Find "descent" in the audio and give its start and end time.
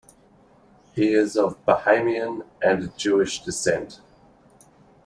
3.43-4.01